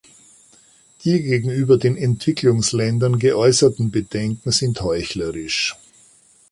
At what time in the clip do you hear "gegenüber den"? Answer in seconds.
1.21-1.95